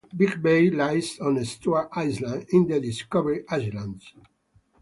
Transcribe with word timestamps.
Big 0.17 0.41
Bay 0.41 0.71
lies 0.71 1.19
on 1.19 1.45
Stuart 1.45 1.89
Island 1.91 2.47
in 2.49 2.67
the 2.67 2.79
Discovery 2.81 3.43
Islands. 3.49 4.11